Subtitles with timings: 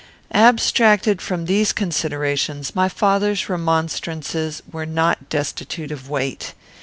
[0.33, 6.55] Abstracted from these considerations, my father's remonstrances were not destitute of weight.